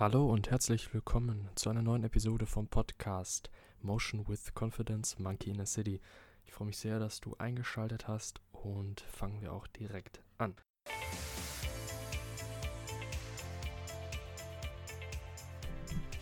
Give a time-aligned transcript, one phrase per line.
[0.00, 3.50] Hallo und herzlich willkommen zu einer neuen Episode vom Podcast
[3.80, 6.00] Motion with Confidence Monkey in a City.
[6.44, 10.54] Ich freue mich sehr, dass du eingeschaltet hast und fangen wir auch direkt an.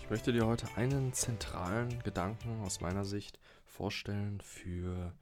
[0.00, 5.12] Ich möchte dir heute einen zentralen Gedanken aus meiner Sicht vorstellen für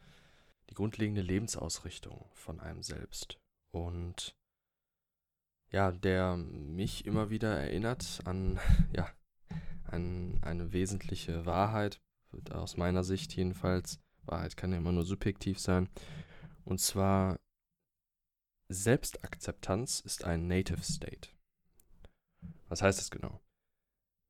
[0.71, 3.37] die grundlegende Lebensausrichtung von einem selbst.
[3.73, 4.37] Und
[5.75, 8.61] ja, der mich immer wieder erinnert an,
[8.97, 9.13] ja,
[9.83, 12.01] an eine wesentliche Wahrheit,
[12.51, 14.01] aus meiner Sicht jedenfalls.
[14.25, 15.89] Wahrheit kann ja immer nur subjektiv sein.
[16.65, 17.41] Und zwar,
[18.69, 21.31] Selbstakzeptanz ist ein Native State.
[22.69, 23.41] Was heißt das genau?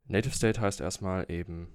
[0.06, 1.69] Native State heißt erstmal eben,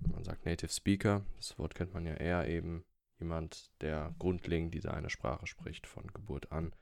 [0.00, 2.84] man sagt Native Speaker, das Wort kennt man ja eher eben
[3.18, 6.74] jemand, der grundlegend diese eine Sprache spricht von Geburt an.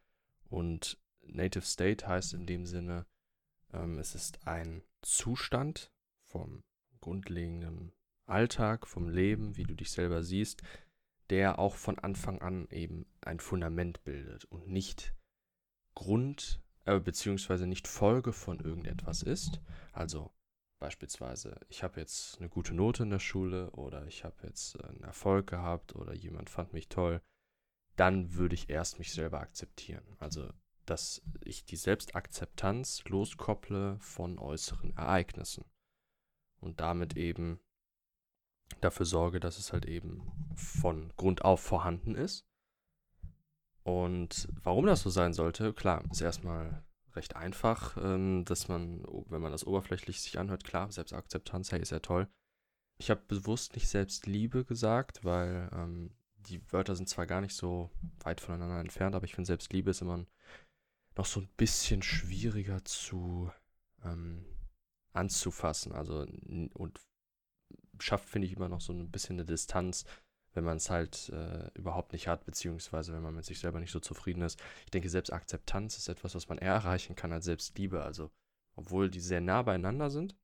[0.48, 0.98] Und
[1.32, 3.06] Native State heißt in dem Sinne,
[3.72, 5.92] ähm, es ist ein Zustand
[6.24, 6.62] vom
[7.00, 7.92] grundlegenden
[8.26, 10.62] Alltag, vom Leben, wie du dich selber siehst,
[11.30, 15.14] der auch von Anfang an eben ein Fundament bildet und nicht
[15.94, 19.60] Grund äh, beziehungsweise nicht Folge von irgendetwas ist.
[19.92, 20.32] Also
[20.78, 25.02] beispielsweise, ich habe jetzt eine gute Note in der Schule oder ich habe jetzt einen
[25.02, 27.20] Erfolg gehabt oder jemand fand mich toll,
[27.96, 30.04] dann würde ich erst mich selber akzeptieren.
[30.18, 30.50] Also
[30.90, 35.64] dass ich die Selbstakzeptanz loskopple von äußeren Ereignissen
[36.58, 37.60] und damit eben
[38.80, 42.44] dafür sorge, dass es halt eben von Grund auf vorhanden ist.
[43.84, 49.40] Und warum das so sein sollte, klar, ist erstmal recht einfach, ähm, dass man, wenn
[49.40, 52.28] man das oberflächlich sich anhört, klar, Selbstakzeptanz, hey, ist ja toll.
[52.98, 57.90] Ich habe bewusst nicht Selbstliebe gesagt, weil ähm, die Wörter sind zwar gar nicht so
[58.24, 60.26] weit voneinander entfernt, aber ich finde Selbstliebe ist immer ein
[61.20, 63.52] noch so ein bisschen schwieriger zu
[64.04, 64.46] ähm,
[65.12, 65.92] anzufassen.
[65.92, 66.26] Also
[66.72, 66.98] und
[67.98, 70.06] schafft, finde ich, immer noch so ein bisschen eine Distanz,
[70.54, 73.90] wenn man es halt äh, überhaupt nicht hat, beziehungsweise wenn man mit sich selber nicht
[73.90, 74.58] so zufrieden ist.
[74.86, 78.02] Ich denke, Selbstakzeptanz ist etwas, was man eher erreichen kann als Selbstliebe.
[78.02, 78.30] Also,
[78.74, 80.34] obwohl die sehr nah beieinander sind,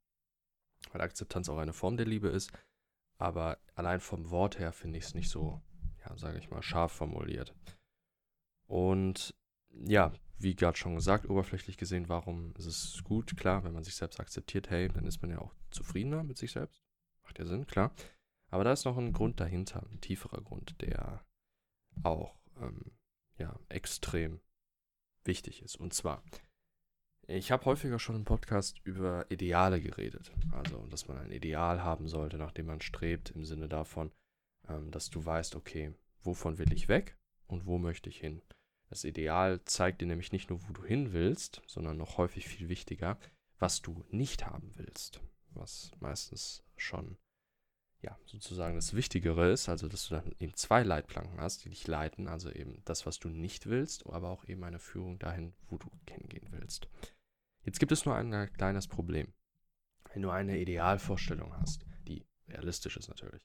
[0.93, 2.53] weil Akzeptanz auch eine Form der Liebe ist,
[3.17, 5.62] aber allein vom Wort her finde ich es nicht so,
[6.05, 7.55] ja, sage ich mal, scharf formuliert.
[8.67, 9.34] Und
[9.71, 13.37] ja, wie gerade schon gesagt, oberflächlich gesehen, warum ist es gut?
[13.37, 16.53] Klar, wenn man sich selbst akzeptiert, hey, dann ist man ja auch zufriedener mit sich
[16.53, 16.83] selbst.
[17.25, 17.93] Macht ja Sinn, klar.
[18.51, 21.25] Aber da ist noch ein Grund dahinter, ein tieferer Grund, der
[22.03, 22.93] auch ähm,
[23.39, 24.41] ja, extrem
[25.25, 25.77] wichtig ist.
[25.77, 26.23] Und zwar,
[27.27, 30.33] ich habe häufiger schon im Podcast über Ideale geredet.
[30.53, 34.13] Also, dass man ein Ideal haben sollte, nach dem man strebt, im Sinne davon,
[34.69, 38.43] ähm, dass du weißt, okay, wovon will ich weg und wo möchte ich hin.
[38.89, 42.69] Das Ideal zeigt dir nämlich nicht nur, wo du hin willst, sondern noch häufig viel
[42.69, 43.19] wichtiger,
[43.59, 45.21] was du nicht haben willst.
[45.51, 47.17] Was meistens schon,
[48.03, 51.87] ja, sozusagen das Wichtigere ist, also dass du dann eben zwei Leitplanken hast, die dich
[51.87, 55.79] leiten, also eben das, was du nicht willst, aber auch eben eine Führung dahin, wo
[55.79, 56.89] du hingehen willst.
[57.65, 59.33] Jetzt gibt es nur ein kleines Problem.
[60.13, 63.43] Wenn du eine Idealvorstellung hast, die realistisch ist natürlich,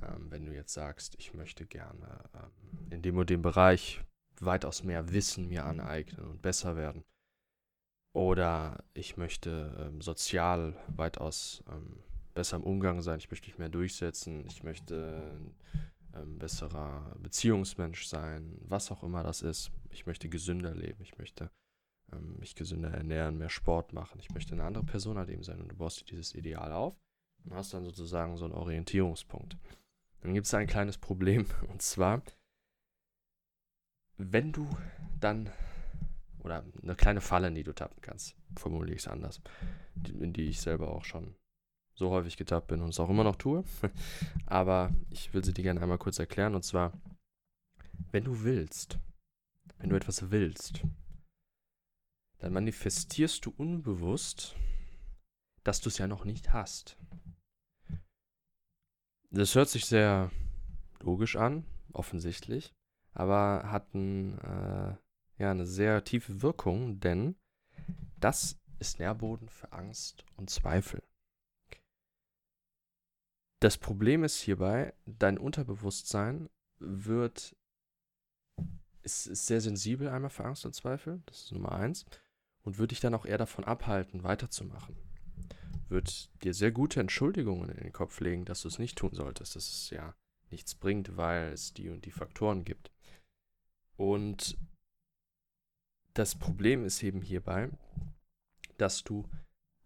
[0.00, 4.02] ähm, wenn du jetzt sagst, ich möchte gerne ähm, in dem und dem Bereich
[4.44, 7.04] weitaus mehr Wissen mir aneignen und besser werden.
[8.14, 12.02] Oder ich möchte ähm, sozial weitaus ähm,
[12.34, 15.22] besser im Umgang sein, ich möchte mich mehr durchsetzen, ich möchte
[16.14, 19.70] ein ähm, besserer Beziehungsmensch sein, was auch immer das ist.
[19.90, 21.50] Ich möchte gesünder leben, ich möchte
[22.12, 25.60] ähm, mich gesünder ernähren, mehr Sport machen, ich möchte eine andere Person halt eben sein.
[25.60, 26.98] Und du baust dir dieses Ideal auf
[27.44, 29.56] und hast dann sozusagen so einen Orientierungspunkt.
[30.20, 31.46] Dann gibt es ein kleines Problem.
[31.68, 32.22] Und zwar,
[34.30, 34.68] wenn du
[35.20, 35.50] dann,
[36.40, 39.40] oder eine kleine Falle, in die du tappen kannst, formuliere ich es anders,
[40.06, 41.34] in die ich selber auch schon
[41.94, 43.64] so häufig getappt bin und es auch immer noch tue.
[44.46, 46.54] Aber ich will sie dir gerne einmal kurz erklären.
[46.54, 46.92] Und zwar,
[48.10, 48.98] wenn du willst,
[49.78, 50.82] wenn du etwas willst,
[52.38, 54.56] dann manifestierst du unbewusst,
[55.64, 56.96] dass du es ja noch nicht hast.
[59.30, 60.30] Das hört sich sehr
[61.00, 62.74] logisch an, offensichtlich
[63.14, 64.94] aber hatten äh,
[65.42, 67.36] ja eine sehr tiefe Wirkung, denn
[68.20, 71.02] das ist Nährboden für Angst und Zweifel.
[73.60, 76.48] Das Problem ist hierbei, dein Unterbewusstsein
[76.78, 77.56] wird
[79.02, 82.04] ist, ist sehr sensibel einmal für Angst und Zweifel, das ist Nummer eins,
[82.62, 84.96] und wird dich dann auch eher davon abhalten, weiterzumachen.
[85.88, 89.56] Wird dir sehr gute Entschuldigungen in den Kopf legen, dass du es nicht tun solltest,
[89.56, 90.14] dass es ja
[90.50, 92.90] nichts bringt, weil es die und die Faktoren gibt.
[93.96, 94.56] Und
[96.14, 97.70] das Problem ist eben hierbei,
[98.78, 99.28] dass du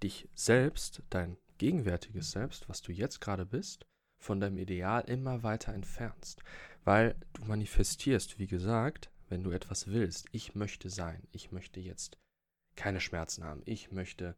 [0.03, 3.87] dich selbst, dein gegenwärtiges Selbst, was du jetzt gerade bist,
[4.19, 6.43] von deinem Ideal immer weiter entfernst.
[6.85, 12.19] Weil du manifestierst, wie gesagt, wenn du etwas willst, ich möchte sein, ich möchte jetzt
[12.76, 14.37] keine Schmerzen haben, ich möchte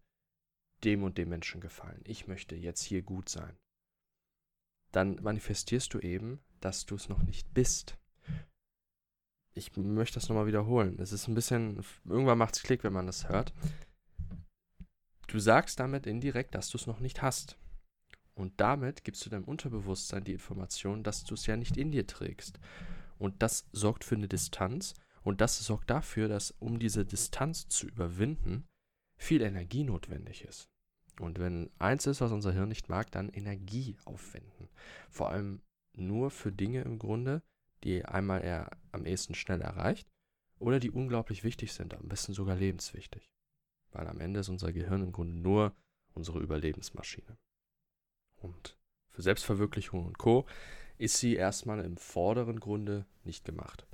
[0.85, 3.57] dem und dem Menschen gefallen, ich möchte jetzt hier gut sein,
[4.93, 7.98] dann manifestierst du eben, dass du es noch nicht bist.
[9.59, 10.97] Ich möchte das nochmal wiederholen.
[11.01, 13.53] Es ist ein bisschen, irgendwann macht es Klick, wenn man das hört.
[15.27, 17.59] Du sagst damit indirekt, dass du es noch nicht hast.
[18.35, 22.07] Und damit gibst du deinem Unterbewusstsein die Information, dass du es ja nicht in dir
[22.07, 22.61] trägst.
[23.19, 24.95] Und das sorgt für eine Distanz.
[25.25, 28.65] Und das sorgt dafür, dass um diese Distanz zu überwinden,
[29.21, 30.71] viel Energie notwendig ist.
[31.19, 34.69] Und wenn eins ist, was unser Hirn nicht mag, dann Energie aufwenden.
[35.11, 35.61] Vor allem
[35.95, 37.43] nur für Dinge im Grunde,
[37.85, 40.09] die einmal er am ehesten schnell erreicht
[40.59, 43.31] oder die unglaublich wichtig sind, am besten sogar lebenswichtig.
[43.91, 45.75] Weil am Ende ist unser Gehirn im Grunde nur
[46.13, 47.39] unsere Überlebensmaschine.
[48.37, 48.77] Und
[49.11, 50.47] für Selbstverwirklichung und Co.
[50.97, 53.87] ist sie erstmal im vorderen Grunde nicht gemacht.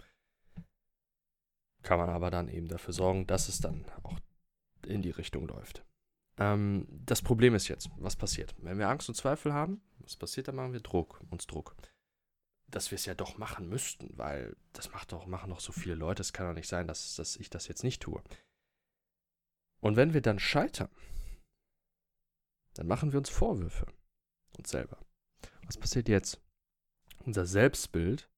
[1.83, 4.19] Kann man aber dann eben dafür sorgen, dass es dann auch
[4.87, 5.85] in die Richtung läuft.
[6.39, 8.55] Ähm, das Problem ist jetzt, was passiert?
[8.59, 11.77] Wenn wir Angst und Zweifel haben, was passiert, dann machen wir Druck, uns Druck.
[12.69, 15.95] Dass wir es ja doch machen müssten, weil das macht doch, machen doch so viele
[15.95, 16.23] Leute.
[16.23, 18.23] Es kann doch nicht sein, dass, dass ich das jetzt nicht tue.
[19.81, 20.89] Und wenn wir dann scheitern,
[22.75, 23.87] dann machen wir uns Vorwürfe.
[24.57, 24.99] Uns selber.
[25.67, 26.41] Was passiert jetzt?
[27.19, 28.31] Unser Selbstbild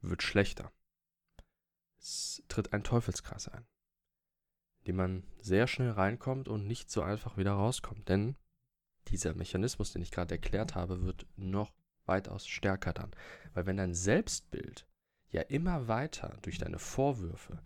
[0.00, 0.72] wird schlechter.
[1.98, 3.66] Es tritt ein Teufelskreis ein,
[4.80, 8.08] in dem man sehr schnell reinkommt und nicht so einfach wieder rauskommt.
[8.08, 8.36] Denn
[9.08, 11.72] dieser Mechanismus, den ich gerade erklärt habe, wird noch
[12.06, 13.10] weitaus stärker dann.
[13.54, 14.86] Weil wenn dein Selbstbild
[15.30, 17.62] ja immer weiter durch deine Vorwürfe,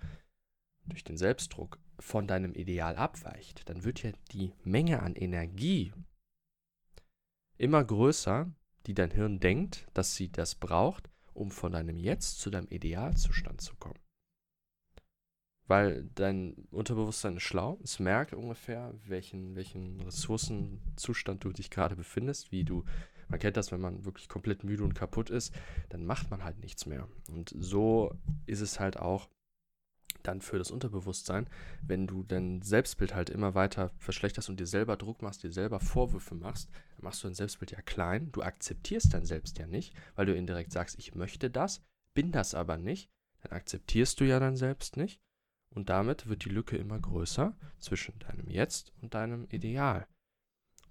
[0.87, 5.93] durch den Selbstdruck von deinem Ideal abweicht, dann wird ja die Menge an Energie
[7.59, 8.51] immer größer,
[8.87, 13.61] die dein Hirn denkt, dass sie das braucht, um von deinem Jetzt zu deinem Idealzustand
[13.61, 13.99] zu kommen.
[15.67, 22.51] Weil dein Unterbewusstsein ist schlau, es merkt ungefähr, welchen, welchen Ressourcenzustand du dich gerade befindest,
[22.51, 22.85] wie du,
[23.31, 25.55] man kennt das, wenn man wirklich komplett müde und kaputt ist,
[25.89, 27.09] dann macht man halt nichts mehr.
[27.29, 28.15] Und so
[28.47, 29.29] ist es halt auch
[30.23, 31.49] dann für das Unterbewusstsein,
[31.83, 35.81] wenn du dein Selbstbild halt immer weiter verschlechterst und dir selber Druck machst, dir selber
[35.81, 38.31] Vorwürfe machst, dann machst du dein Selbstbild ja klein.
[38.33, 41.83] Du akzeptierst dein Selbst ja nicht, weil du indirekt sagst, ich möchte das,
[42.15, 43.11] bin das aber nicht.
[43.43, 45.21] Dann akzeptierst du ja dein Selbst nicht.
[45.75, 50.07] Und damit wird die Lücke immer größer zwischen deinem Jetzt und deinem Ideal.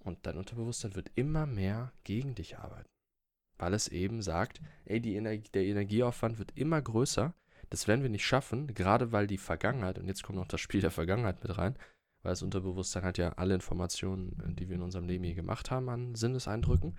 [0.00, 2.88] Und dein Unterbewusstsein wird immer mehr gegen dich arbeiten.
[3.58, 7.34] Weil es eben sagt, ey, die Ener der Energieaufwand wird immer größer
[7.70, 10.80] das werden wir nicht schaffen, gerade weil die Vergangenheit, und jetzt kommt noch das Spiel
[10.80, 11.76] der Vergangenheit mit rein,
[12.22, 15.88] weil das Unterbewusstsein hat ja alle Informationen, die wir in unserem Leben je gemacht haben,
[15.88, 16.96] an Sinneseindrücken,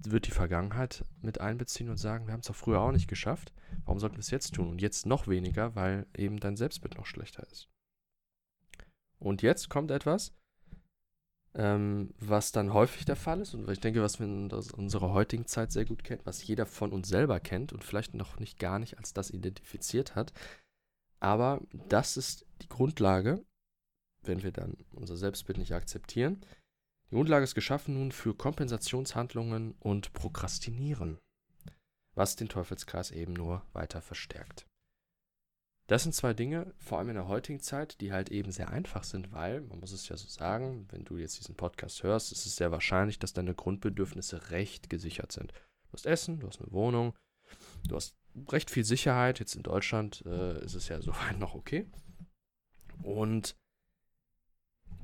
[0.00, 3.52] wird die Vergangenheit mit einbeziehen und sagen, wir haben es doch früher auch nicht geschafft,
[3.84, 4.68] warum sollten wir es jetzt tun?
[4.68, 7.68] Und jetzt noch weniger, weil eben dein Selbstbild noch schlechter ist.
[9.18, 10.34] Und jetzt kommt etwas,
[11.54, 15.46] ähm, was dann häufig der Fall ist und ich denke, was wir in unserer heutigen
[15.46, 18.78] Zeit sehr gut kennen, was jeder von uns selber kennt und vielleicht noch nicht gar
[18.78, 20.32] nicht als das identifiziert hat.
[21.20, 23.44] Aber das ist die Grundlage,
[24.22, 26.44] wenn wir dann unser Selbstbild nicht akzeptieren.
[27.10, 31.18] Die Grundlage ist geschaffen nun für Kompensationshandlungen und Prokrastinieren,
[32.14, 34.67] was den Teufelskreis eben nur weiter verstärkt.
[35.88, 39.04] Das sind zwei Dinge, vor allem in der heutigen Zeit, die halt eben sehr einfach
[39.04, 42.44] sind, weil, man muss es ja so sagen, wenn du jetzt diesen Podcast hörst, ist
[42.44, 45.52] es sehr wahrscheinlich, dass deine Grundbedürfnisse recht gesichert sind.
[45.52, 47.14] Du hast Essen, du hast eine Wohnung,
[47.88, 48.18] du hast
[48.50, 49.40] recht viel Sicherheit.
[49.40, 51.86] Jetzt in Deutschland äh, ist es ja soweit noch okay.
[53.02, 53.56] Und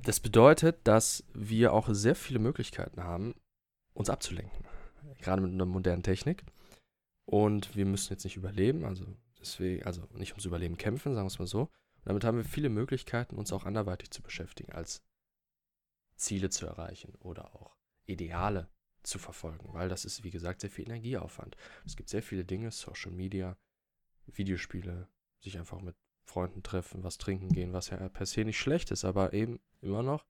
[0.03, 3.33] das bedeutet, dass wir auch sehr viele Möglichkeiten haben,
[3.95, 4.65] uns abzulenken.
[5.17, 6.43] Gerade mit einer modernen Technik.
[7.25, 9.03] Und wir müssen jetzt nicht überleben, also
[9.45, 11.61] Deswegen, also nicht ums Überleben kämpfen, sagen wir es mal so.
[11.61, 15.03] Und damit haben wir viele Möglichkeiten, uns auch anderweitig zu beschäftigen, als
[16.15, 18.69] Ziele zu erreichen oder auch Ideale
[19.03, 21.55] zu verfolgen, weil das ist, wie gesagt, sehr viel Energieaufwand.
[21.85, 23.55] Es gibt sehr viele Dinge, Social Media,
[24.25, 25.07] Videospiele,
[25.39, 29.05] sich einfach mit Freunden treffen, was trinken gehen, was ja per se nicht schlecht ist,
[29.05, 30.25] aber eben immer noch,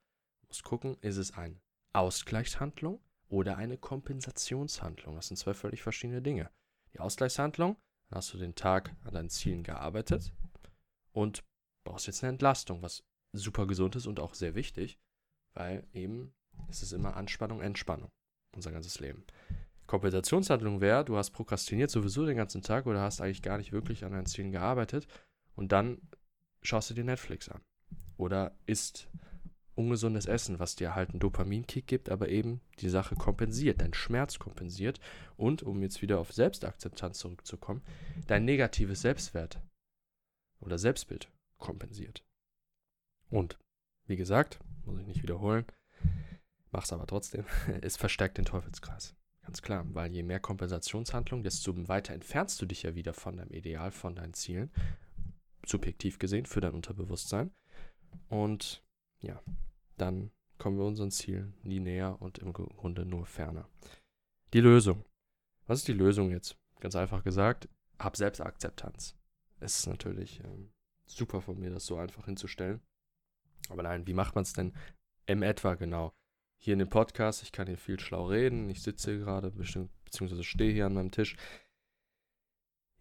[0.48, 1.62] muss gucken, ist es eine
[1.94, 5.16] Ausgleichshandlung oder eine Kompensationshandlung.
[5.16, 6.52] Das sind zwei völlig verschiedene Dinge.
[6.94, 7.78] Die Ausgleichshandlung
[8.10, 10.32] dann hast du den Tag an deinen Zielen gearbeitet
[11.12, 11.44] und
[11.86, 15.00] brauchst jetzt eine Entlastung, was super gesund ist und auch sehr wichtig,
[15.54, 16.34] weil eben
[16.70, 18.12] es ist immer Anspannung, Entspannung,
[18.54, 19.26] unser ganzes Leben.
[19.88, 24.04] Kompensationshandlung wäre, du hast prokrastiniert sowieso den ganzen Tag oder hast eigentlich gar nicht wirklich
[24.04, 25.08] an deinen Zielen gearbeitet
[25.56, 26.02] und dann
[26.62, 27.62] schaust du dir Netflix an
[28.18, 29.10] oder isst
[29.76, 34.40] ungesundes Essen, was dir halt einen Dopaminkick gibt, aber eben die Sache kompensiert, deinen Schmerz
[34.40, 35.00] kompensiert
[35.38, 37.82] und, um jetzt wieder auf Selbstakzeptanz zurückzukommen,
[38.28, 39.62] dein negatives Selbstwert
[40.60, 42.24] oder Selbstbild kompensiert.
[43.30, 43.58] Und,
[44.08, 45.66] wie gesagt, muss ich nicht wiederholen,
[46.72, 47.46] mach's aber trotzdem,
[47.82, 49.16] es verstärkt den Teufelskreis.
[49.42, 53.52] Ganz klar, weil je mehr Kompensationshandlung, desto weiter entfernst du dich ja wieder von deinem
[53.52, 54.72] Ideal, von deinen Zielen,
[55.66, 57.52] subjektiv gesehen, für dein Unterbewusstsein.
[58.28, 58.84] Und
[59.22, 59.40] ja,
[59.98, 63.70] dann kommen wir unseren Zielen nie näher und im Grunde nur ferner.
[64.54, 65.04] Die Lösung.
[65.68, 66.58] Was ist die Lösung jetzt?
[66.80, 67.68] Ganz einfach gesagt,
[68.00, 69.16] hab Selbstakzeptanz.
[69.60, 70.72] Es ist natürlich ähm,
[71.06, 72.82] super von mir, das so einfach hinzustellen.
[73.70, 74.74] Aber nein, wie macht man es denn
[75.26, 76.14] im etwa genau?
[76.58, 80.44] Hier in dem Podcast, ich kann hier viel schlau reden, ich sitze hier gerade, beziehungsweise
[80.44, 81.36] stehe hier an meinem Tisch.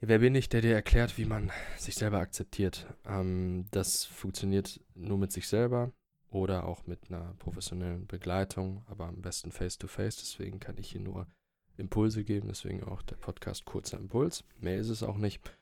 [0.01, 2.87] Wer bin ich, der dir erklärt, wie man sich selber akzeptiert?
[3.07, 5.93] Ähm, das funktioniert nur mit sich selber
[6.35, 10.17] oder auch mit einer professionellen Begleitung, aber am besten face-to-face.
[10.17, 10.21] -face.
[10.21, 11.29] Deswegen kann ich hier nur
[11.77, 14.43] Impulse geben, deswegen auch der Podcast kurzer Impuls.
[14.57, 15.57] Mehr ist es auch nicht.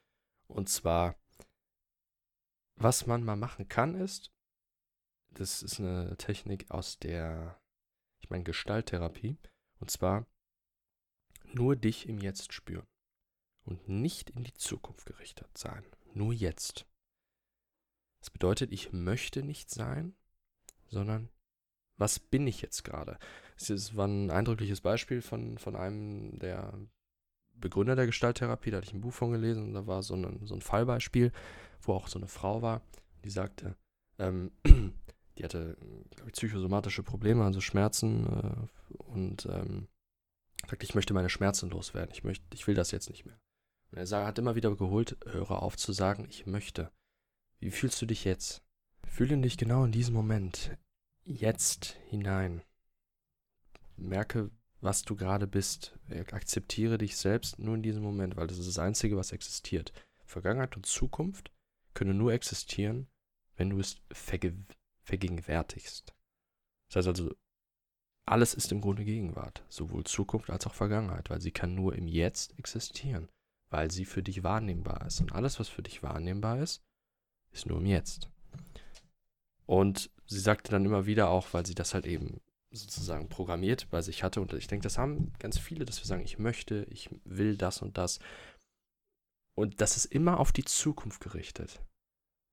[0.49, 1.15] Und zwar,
[2.77, 4.33] was man mal machen kann, ist,
[5.35, 7.61] das ist eine Technik aus der,
[8.21, 9.37] ich meine, Gestalttherapie.
[9.79, 10.27] Und zwar
[11.53, 12.87] nur dich im Jetzt spüren
[13.65, 15.85] und nicht in die Zukunft gerichtet sein.
[16.15, 16.87] Nur jetzt.
[18.21, 20.17] Das bedeutet, ich möchte nicht sein,
[20.93, 21.29] sondern
[21.97, 23.19] was bin ich jetzt gerade?
[23.59, 26.73] Das war ein eindrückliches Beispiel von, von einem der
[27.55, 30.47] Begründer der Gestalttherapie, da hatte ich ein Buch von gelesen und da war so ein,
[30.47, 31.33] so ein Fallbeispiel,
[31.81, 32.83] wo auch so eine Frau war,
[33.25, 33.77] die sagte,
[34.19, 34.51] ähm,
[35.39, 35.77] die hatte,
[36.11, 39.89] glaube ich, psychosomatische Probleme, also Schmerzen äh, und ähm,
[40.69, 43.39] sagte, ich möchte meine Schmerzen loswerden, ich, möchte, ich will das jetzt nicht mehr.
[43.91, 46.91] Und er hat immer wieder geholt, höre auf zu sagen, ich möchte.
[47.59, 48.63] Wie fühlst du dich jetzt?
[49.13, 50.75] Fühle dich genau in diesem Moment,
[51.23, 52.63] jetzt hinein.
[53.95, 54.51] Merke,
[54.81, 55.99] was du gerade bist.
[56.31, 59.93] Akzeptiere dich selbst nur in diesem Moment, weil das ist das Einzige, was existiert.
[60.25, 61.53] Vergangenheit und Zukunft
[61.93, 63.07] können nur existieren,
[63.57, 64.57] wenn du es verge
[65.03, 66.15] vergegenwärtigst.
[66.89, 67.35] Das heißt also,
[68.25, 72.09] alles ist im Grunde Gegenwart, sowohl Zukunft als auch Vergangenheit, weil sie kann nur im
[72.09, 73.29] Jetzt existieren,
[73.69, 75.21] weil sie für dich wahrnehmbar ist.
[75.21, 76.83] Und alles, was für dich wahrnehmbar ist,
[77.51, 78.31] ist nur im Jetzt.
[79.67, 82.41] Und sie sagte dann immer wieder auch, weil sie das halt eben
[82.71, 84.41] sozusagen programmiert bei sich hatte.
[84.41, 87.83] Und ich denke, das haben ganz viele, dass wir sagen, ich möchte, ich will das
[87.83, 88.19] und das.
[89.55, 91.83] Und das ist immer auf die Zukunft gerichtet.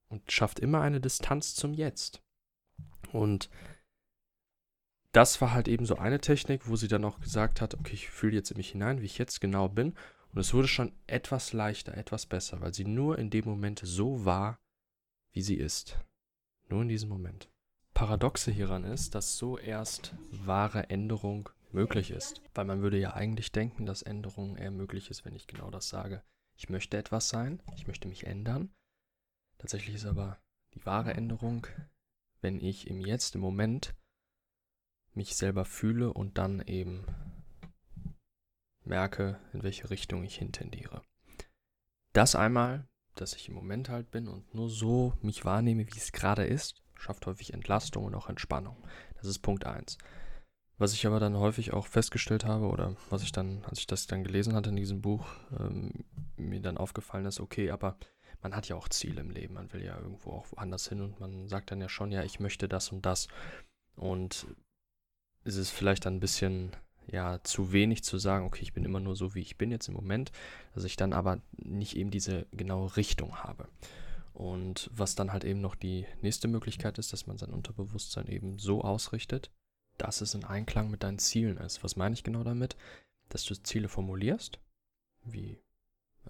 [0.10, 2.22] Und schafft immer eine Distanz zum Jetzt.
[3.12, 3.50] Und
[5.12, 8.10] das war halt eben so eine Technik, wo sie dann auch gesagt hat, okay, ich
[8.10, 9.96] fühle jetzt in mich hinein, wie ich jetzt genau bin.
[10.32, 14.26] Und es wurde schon etwas leichter, etwas besser, weil sie nur in dem Moment so
[14.26, 14.60] war,
[15.32, 15.98] wie sie ist.
[16.70, 17.50] Nur in diesem Moment.
[17.94, 22.42] Paradoxe hieran ist, dass so erst wahre Änderung möglich ist.
[22.54, 25.90] Weil man würde ja eigentlich denken, dass Änderung eher möglich ist, wenn ich genau das
[25.90, 26.24] sage.
[26.56, 28.74] Ich möchte etwas sein, ich möchte mich ändern.
[29.58, 30.40] Tatsächlich ist aber
[30.74, 31.68] die wahre Änderung,
[32.42, 33.96] wenn ich im Jetzt, im Moment
[35.14, 37.06] mich selber fühle und dann eben
[38.84, 41.02] merke, in welche Richtung ich hintendiere.
[42.14, 42.89] Das einmal
[43.22, 46.82] dass ich im Moment halt bin und nur so mich wahrnehme, wie es gerade ist,
[46.96, 48.78] schafft häufig Entlastung und auch Entspannung.
[49.16, 49.98] Das ist Punkt 1.
[50.78, 54.08] Was ich aber dann häufig auch festgestellt habe oder was ich dann, als ich das
[54.08, 55.28] dann gelesen hatte in diesem Buch,
[55.60, 56.06] ähm,
[56.38, 57.98] mir dann aufgefallen ist, okay, aber
[58.42, 61.20] man hat ja auch Ziele im Leben, man will ja irgendwo auch woanders hin und
[61.20, 63.28] man sagt dann ja schon, ja, ich möchte das und das.
[63.96, 64.48] Und
[65.44, 66.72] es ist vielleicht dann ein bisschen
[67.12, 69.88] ja zu wenig zu sagen, okay, ich bin immer nur so, wie ich bin jetzt
[69.88, 70.32] im Moment,
[70.74, 73.68] dass ich dann aber nicht eben diese genaue Richtung habe.
[74.34, 78.58] Und was dann halt eben noch die nächste Möglichkeit ist, dass man sein Unterbewusstsein eben
[78.58, 79.52] so ausrichtet,
[79.98, 81.84] dass es in Einklang mit deinen Zielen ist.
[81.84, 82.78] Was meine ich genau damit?
[83.28, 84.60] Dass du Ziele formulierst,
[85.26, 85.60] wie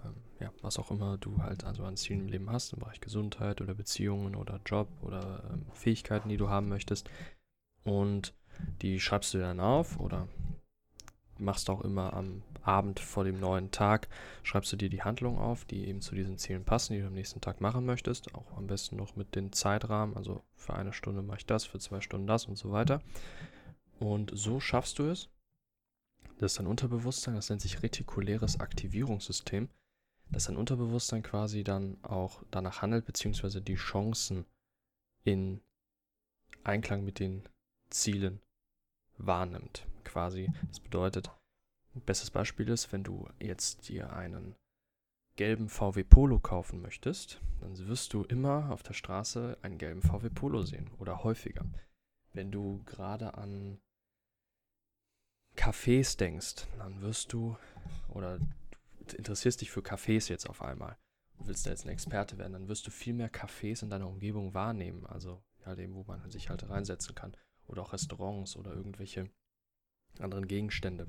[0.03, 3.01] ähm, ja, was auch immer du halt also an Zielen im Leben hast, im Bereich
[3.01, 7.09] Gesundheit oder Beziehungen oder Job oder ähm, Fähigkeiten, die du haben möchtest.
[7.83, 8.33] Und
[8.81, 10.27] die schreibst du dann auf oder
[11.39, 14.07] machst auch immer am Abend vor dem neuen Tag,
[14.43, 17.13] schreibst du dir die Handlungen auf, die eben zu diesen Zielen passen, die du am
[17.13, 18.35] nächsten Tag machen möchtest.
[18.35, 20.15] Auch am besten noch mit den Zeitrahmen.
[20.15, 23.01] Also für eine Stunde mache ich das, für zwei Stunden das und so weiter.
[23.99, 25.29] Und so schaffst du es,
[26.39, 29.69] dass dein Unterbewusstsein, das nennt sich retikuläres Aktivierungssystem,
[30.31, 34.45] dass dein Unterbewusstsein quasi dann auch danach handelt, beziehungsweise die Chancen
[35.23, 35.61] in
[36.63, 37.43] Einklang mit den
[37.89, 38.41] Zielen
[39.19, 40.49] wahrnimmt quasi.
[40.67, 41.29] Das bedeutet,
[41.95, 44.55] ein bestes Beispiel ist, wenn du jetzt dir einen
[45.35, 50.29] gelben VW Polo kaufen möchtest, dann wirst du immer auf der Straße einen gelben VW
[50.29, 51.65] Polo sehen oder häufiger.
[52.33, 53.79] wenn du gerade an
[55.55, 57.57] Cafés denkst, dann wirst du,
[58.09, 58.39] oder
[59.07, 60.95] du interessierst dich für Cafés jetzt auf einmal
[61.37, 64.07] und willst da jetzt ein Experte werden, dann wirst du viel mehr Cafés in deiner
[64.07, 65.05] Umgebung wahrnehmen.
[65.05, 67.35] Also ja, dem, wo man sich halt reinsetzen kann.
[67.69, 69.29] Oder auch Restaurants oder irgendwelche
[70.19, 71.07] anderen Gegenstände.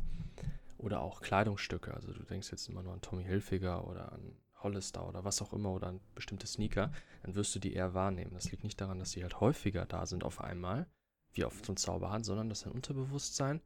[0.78, 1.92] Oder auch Kleidungsstücke.
[1.92, 5.52] Also du denkst jetzt immer nur an Tommy Hilfiger oder an Hollister oder was auch
[5.52, 8.32] immer oder an bestimmte Sneaker, dann wirst du die eher wahrnehmen.
[8.34, 10.86] Das liegt nicht daran, dass sie halt häufiger da sind auf einmal,
[11.32, 13.60] wie auf so ein Zauberhand, sondern dass dein Unterbewusstsein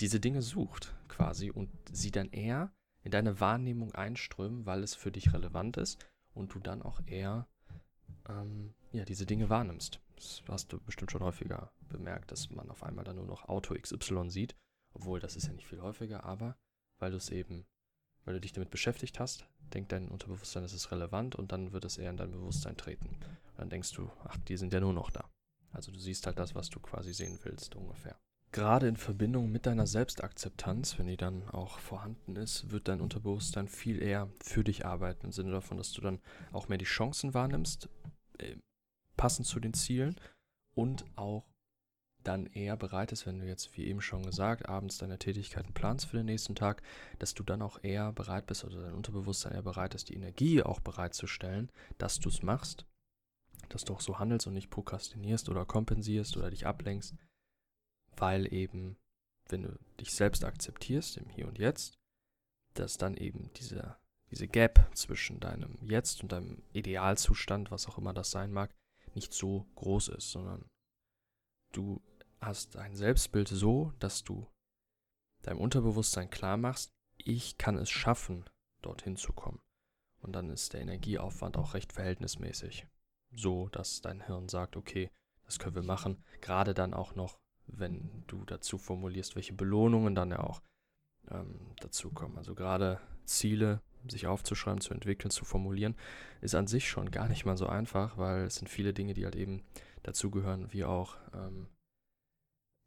[0.00, 2.72] diese Dinge sucht quasi und sie dann eher
[3.02, 7.46] in deine Wahrnehmung einströmen, weil es für dich relevant ist und du dann auch eher
[8.40, 10.00] ähm, ja, diese Dinge wahrnimmst.
[10.16, 13.74] Das hast du bestimmt schon häufiger bemerkt, dass man auf einmal dann nur noch Auto
[13.74, 14.54] XY sieht,
[14.94, 16.56] obwohl das ist ja nicht viel häufiger, aber
[16.98, 17.66] weil du es eben,
[18.24, 21.84] weil du dich damit beschäftigt hast, denkt dein Unterbewusstsein, es ist relevant und dann wird
[21.84, 23.06] es eher in dein Bewusstsein treten.
[23.06, 25.28] Und dann denkst du, ach, die sind ja nur noch da.
[25.72, 28.16] Also du siehst halt das, was du quasi sehen willst, ungefähr.
[28.52, 33.66] Gerade in Verbindung mit deiner Selbstakzeptanz, wenn die dann auch vorhanden ist, wird dein Unterbewusstsein
[33.66, 36.20] viel eher für dich arbeiten, im Sinne davon, dass du dann
[36.52, 37.88] auch mehr die Chancen wahrnimmst,
[38.42, 38.56] äh,
[39.16, 40.20] passend zu den Zielen
[40.74, 41.46] und auch
[42.24, 46.06] dann eher bereit ist, wenn du jetzt, wie eben schon gesagt, abends deine Tätigkeiten planst
[46.06, 46.82] für den nächsten Tag,
[47.18, 50.62] dass du dann auch eher bereit bist oder dein Unterbewusstsein eher bereit ist, die Energie
[50.62, 52.86] auch bereitzustellen, dass du es machst,
[53.68, 57.14] dass du auch so handelst und nicht prokrastinierst oder kompensierst oder dich ablenkst,
[58.16, 58.96] weil eben,
[59.48, 61.98] wenn du dich selbst akzeptierst im Hier und Jetzt,
[62.74, 63.96] dass dann eben diese,
[64.32, 68.74] diese Gap zwischen deinem Jetzt und deinem Idealzustand, was auch immer das sein mag,
[69.14, 70.64] nicht so groß ist, sondern
[71.72, 72.00] du
[72.40, 74.48] hast ein Selbstbild so, dass du
[75.42, 78.48] deinem Unterbewusstsein klar machst, ich kann es schaffen,
[78.80, 79.60] dorthin zu kommen.
[80.22, 82.86] Und dann ist der Energieaufwand auch recht verhältnismäßig.
[83.34, 85.10] So, dass dein Hirn sagt, okay,
[85.44, 86.24] das können wir machen.
[86.40, 90.62] Gerade dann auch noch, wenn du dazu formulierst, welche Belohnungen dann ja auch
[91.30, 92.38] ähm, dazu kommen.
[92.38, 95.94] Also gerade Ziele sich aufzuschreiben, zu entwickeln, zu formulieren,
[96.40, 99.24] ist an sich schon gar nicht mal so einfach, weil es sind viele Dinge, die
[99.24, 99.62] halt eben
[100.02, 101.68] dazugehören, wie auch ähm,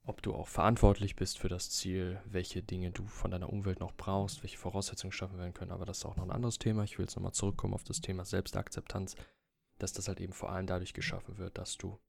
[0.07, 3.93] ob du auch verantwortlich bist für das Ziel, welche Dinge du von deiner Umwelt noch
[3.93, 5.71] brauchst, welche Voraussetzungen geschaffen werden können.
[5.71, 6.83] Aber das ist auch noch ein anderes Thema.
[6.83, 9.15] Ich will jetzt nochmal zurückkommen auf das Thema Selbstakzeptanz,
[9.79, 11.99] dass das halt eben vor allem dadurch geschaffen wird, dass du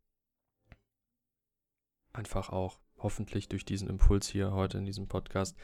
[2.13, 5.57] einfach auch hoffentlich durch diesen Impuls hier heute in diesem Podcast,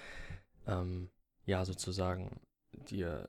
[0.67, 1.11] ähm,
[1.45, 2.41] ja, sozusagen
[2.73, 3.29] dir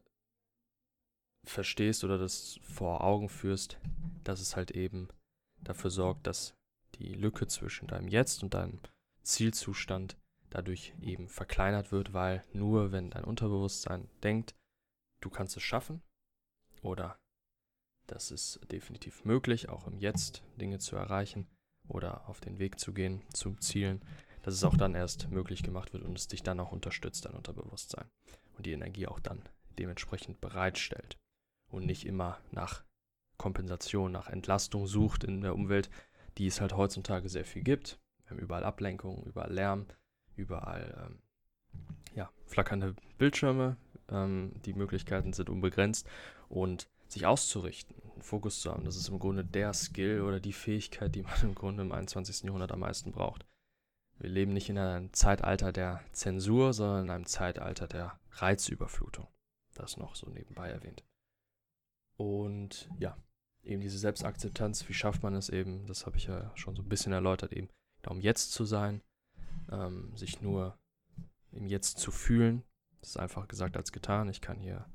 [1.46, 3.78] verstehst oder das vor Augen führst,
[4.24, 5.10] dass es halt eben
[5.62, 6.56] dafür sorgt, dass
[6.96, 8.80] die Lücke zwischen deinem Jetzt und deinem
[9.24, 10.18] Zielzustand
[10.50, 14.56] dadurch eben verkleinert wird, weil nur wenn dein Unterbewusstsein denkt,
[15.22, 16.02] du kannst es schaffen
[16.82, 17.18] oder
[18.08, 21.48] das ist definitiv möglich, auch im Jetzt Dinge zu erreichen
[21.88, 24.02] oder auf den Weg zu gehen zum Zielen,
[24.44, 27.34] dass es auch dann erst möglich gemacht wird und es dich dann auch unterstützt, dein
[27.34, 28.10] Unterbewusstsein
[28.58, 29.42] und die Energie auch dann
[29.80, 31.18] dementsprechend bereitstellt
[31.70, 32.84] und nicht immer nach
[33.38, 35.90] Kompensation, nach Entlastung sucht in der Umwelt,
[36.38, 38.00] die es halt heutzutage sehr viel gibt.
[38.24, 39.88] Wir haben überall Ablenkungen, überall Lärm,
[40.36, 41.20] überall ähm,
[42.16, 43.78] ja, flackernde Bildschirme.
[44.10, 46.08] Ähm, die Möglichkeiten sind unbegrenzt
[46.50, 50.54] und sich auszurichten, einen Fokus zu haben, das ist im Grunde der Skill oder die
[50.54, 52.44] Fähigkeit, die man im Grunde im 21.
[52.44, 53.46] Jahrhundert am meisten braucht.
[54.20, 59.28] Wir leben nicht in einem Zeitalter der Zensur, sondern in einem Zeitalter der Reizüberflutung.
[59.74, 61.04] Das noch so nebenbei erwähnt.
[62.16, 63.18] Und ja,
[63.64, 66.90] eben diese Selbstakzeptanz, wie schafft man es eben, das habe ich ja schon so ein
[66.90, 67.70] bisschen erläutert, eben
[68.02, 69.02] darum jetzt zu sein,
[69.72, 70.78] ähm, sich nur
[71.52, 72.64] im Jetzt zu fühlen.
[73.00, 74.30] Das ist einfach gesagt als getan.
[74.30, 74.86] Ich kann hier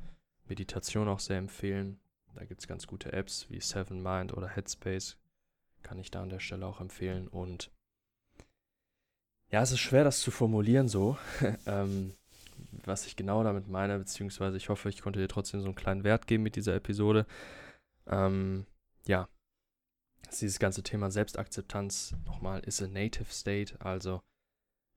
[0.46, 2.00] Meditation auch sehr empfehlen.
[2.35, 5.18] Da gibt es ganz gute Apps wie Seven Mind oder Headspace.
[5.83, 7.28] Kann ich da an der Stelle auch empfehlen.
[7.28, 7.70] Und
[9.51, 11.17] ja, es ist schwer, das zu formulieren so,
[11.67, 12.15] ähm,
[12.85, 16.05] was ich genau damit meine, beziehungsweise ich hoffe, ich konnte dir trotzdem so einen kleinen
[16.05, 17.27] Wert geben mit dieser Episode.
[18.07, 18.67] Ähm,
[19.07, 19.29] ja,
[20.31, 24.23] dieses ganze Thema Selbstakzeptanz nochmal ist a native state, also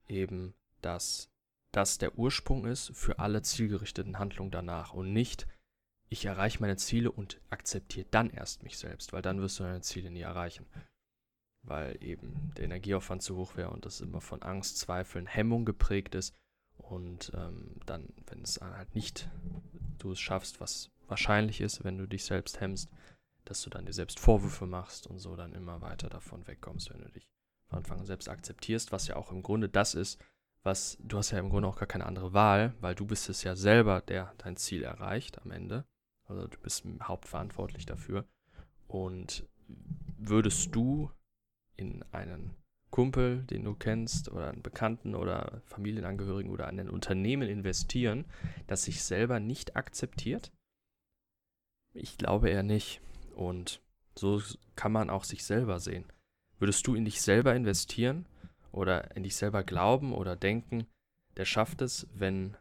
[0.08, 1.30] eben, dass
[1.72, 5.46] das der Ursprung ist für alle zielgerichteten Handlungen danach und nicht,
[6.10, 9.80] ich erreiche meine Ziele und akzeptiere dann erst mich selbst, weil dann wirst du deine
[9.80, 10.66] Ziele nie erreichen.
[11.62, 16.14] Weil eben der Energieaufwand zu hoch wäre und das immer von Angst, Zweifeln, Hemmung geprägt
[16.14, 16.34] ist.
[16.76, 19.30] Und ähm, dann, wenn es halt nicht
[19.98, 22.90] du es schaffst, was wahrscheinlich ist, wenn du dich selbst hemmst,
[23.44, 27.02] dass du dann dir selbst Vorwürfe machst und so dann immer weiter davon wegkommst, wenn
[27.02, 27.28] du dich
[27.68, 30.20] von Anfang an selbst akzeptierst, was ja auch im Grunde das ist,
[30.62, 33.42] was du hast ja im Grunde auch gar keine andere Wahl, weil du bist es
[33.42, 35.84] ja selber, der dein Ziel erreicht am Ende.
[36.24, 38.24] Also du bist hauptverantwortlich dafür.
[38.86, 39.48] Und
[40.18, 41.10] würdest du
[41.76, 42.54] in einen
[42.90, 48.26] Kumpel, den du kennst, oder einen Bekannten oder Familienangehörigen oder an ein Unternehmen investieren,
[48.66, 50.52] das sich selber nicht akzeptiert?
[51.94, 53.00] Ich glaube eher nicht.
[53.34, 53.80] Und
[54.16, 54.42] so
[54.76, 56.04] kann man auch sich selber sehen.
[56.58, 58.26] Würdest du in dich selber investieren
[58.72, 60.86] oder in dich selber glauben oder denken,
[61.36, 62.56] der schafft es, wenn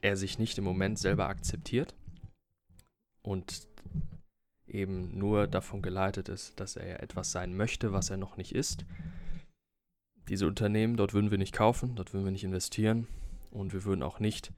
[0.00, 1.94] er sich nicht im Moment selber akzeptiert
[3.22, 3.68] und
[4.72, 8.54] eben nur davon geleitet ist, dass er ja etwas sein möchte, was er noch nicht
[8.54, 8.84] ist.
[10.28, 13.06] Diese Unternehmen, dort würden wir nicht kaufen, dort würden wir nicht investieren
[13.50, 14.52] und wir würden auch nicht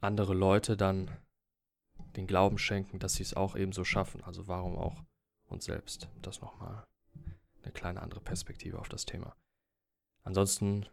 [0.00, 1.10] andere Leute dann
[2.16, 4.22] den Glauben schenken, dass sie es auch ebenso schaffen.
[4.24, 5.02] Also warum auch
[5.48, 6.08] uns selbst?
[6.22, 6.86] Das nochmal
[7.62, 9.36] eine kleine andere Perspektive auf das Thema.
[10.22, 10.86] Ansonsten